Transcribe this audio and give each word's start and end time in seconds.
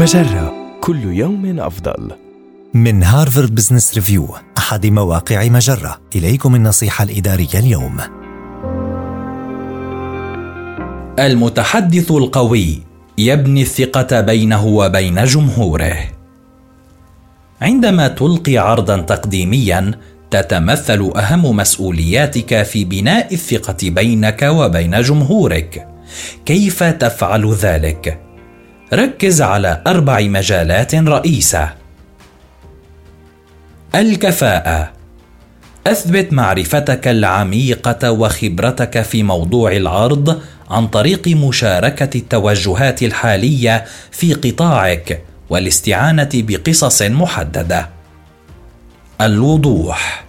مجرة 0.00 0.52
كل 0.80 1.04
يوم 1.04 1.60
أفضل. 1.60 2.10
من 2.74 3.02
هارفارد 3.02 3.54
بزنس 3.54 3.94
ريفيو 3.94 4.28
أحد 4.58 4.86
مواقع 4.86 5.48
مجرة. 5.48 6.00
إليكم 6.16 6.54
النصيحة 6.54 7.04
الإدارية 7.04 7.54
اليوم. 7.54 7.96
المتحدث 11.18 12.10
القوي 12.10 12.82
يبني 13.18 13.62
الثقة 13.62 14.20
بينه 14.20 14.66
وبين 14.66 15.24
جمهوره. 15.24 15.96
عندما 17.60 18.08
تلقي 18.08 18.56
عرضا 18.56 19.00
تقديميا 19.00 19.90
تتمثل 20.30 21.12
أهم 21.16 21.56
مسؤولياتك 21.56 22.62
في 22.62 22.84
بناء 22.84 23.34
الثقة 23.34 23.90
بينك 23.90 24.42
وبين 24.42 25.00
جمهورك. 25.00 25.88
كيف 26.46 26.82
تفعل 26.82 27.52
ذلك؟ 27.52 28.29
ركز 28.92 29.42
على 29.42 29.82
أربع 29.86 30.20
مجالات 30.20 30.94
رئيسة. 30.94 31.72
الكفاءة. 33.94 34.92
أثبت 35.86 36.32
معرفتك 36.32 37.08
العميقة 37.08 38.12
وخبرتك 38.12 39.02
في 39.02 39.22
موضوع 39.22 39.72
العرض 39.72 40.42
عن 40.70 40.86
طريق 40.86 41.28
مشاركة 41.28 42.16
التوجهات 42.18 43.02
الحالية 43.02 43.84
في 44.10 44.34
قطاعك 44.34 45.22
والاستعانة 45.50 46.30
بقصص 46.34 47.02
محددة. 47.02 47.88
الوضوح. 49.20 50.24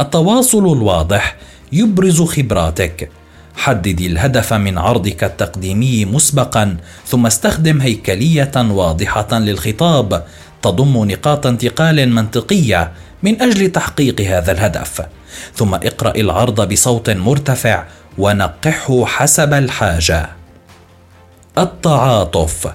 التواصل 0.00 0.72
الواضح 0.72 1.36
يبرز 1.72 2.22
خبراتك 2.22 3.10
حدد 3.56 4.00
الهدف 4.00 4.52
من 4.52 4.78
عرضك 4.78 5.24
التقديمي 5.24 6.04
مسبقا 6.04 6.76
ثم 7.06 7.26
استخدم 7.26 7.80
هيكلية 7.80 8.52
واضحة 8.56 9.38
للخطاب. 9.38 10.24
تضم 10.62 11.10
نقاط 11.10 11.46
انتقال 11.46 12.08
منطقية 12.12 12.92
من 13.22 13.42
أجل 13.42 13.72
تحقيق 13.72 14.20
هذا 14.20 14.52
الهدف. 14.52 15.02
ثم 15.54 15.74
اقرأ 15.74 16.16
العرض 16.16 16.72
بصوت 16.72 17.10
مرتفع 17.10 17.84
ونقحه 18.18 19.04
حسب 19.06 19.54
الحاجة. 19.54 20.28
التعاطف. 21.58 22.72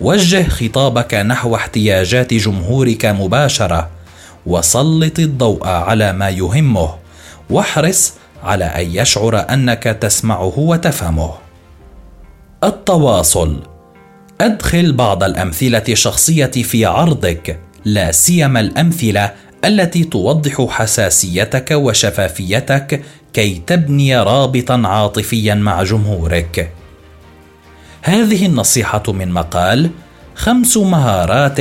وجه 0.00 0.48
خطابك 0.48 1.14
نحو 1.14 1.54
احتياجات 1.56 2.34
جمهورك 2.34 3.06
مباشرة. 3.06 3.88
وسلط 4.46 5.18
الضوء 5.18 5.66
على 5.66 6.12
ما 6.12 6.28
يهمه. 6.28 6.94
واحرص 7.50 8.14
على 8.42 8.64
أن 8.64 8.96
يشعر 8.96 9.46
أنك 9.50 9.82
تسمعه 9.82 10.58
وتفهمه. 10.58 11.34
التواصل. 12.64 13.62
أدخل 14.40 14.92
بعض 14.92 15.24
الأمثلة 15.24 15.82
الشخصية 15.88 16.46
في 16.46 16.84
عرضك 16.84 17.58
لا 17.84 18.12
سيما 18.12 18.60
الأمثلة 18.60 19.32
التي 19.64 20.04
توضح 20.04 20.66
حساسيتك 20.70 21.70
وشفافيتك 21.70 23.02
كي 23.32 23.62
تبني 23.66 24.18
رابطا 24.18 24.82
عاطفيا 24.84 25.54
مع 25.54 25.82
جمهورك. 25.82 26.72
هذه 28.02 28.46
النصيحة 28.46 29.02
من 29.08 29.32
مقال 29.32 29.90
خمس 30.34 30.76
مهارات 30.76 31.60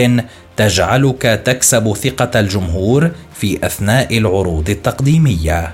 تجعلك 0.58 1.22
تكسب 1.22 1.94
ثقة 1.94 2.40
الجمهور 2.40 3.12
في 3.34 3.66
أثناء 3.66 4.18
العروض 4.18 4.70
التقديمية. 4.70 5.74